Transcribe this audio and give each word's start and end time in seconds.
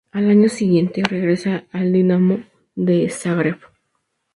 Al 0.11 0.31
año 0.31 0.49
siguiente 0.49 1.03
regresa 1.07 1.65
al 1.71 1.93
Dinamo 1.93 2.39
de 2.73 3.07
Zagreb. 3.07 3.59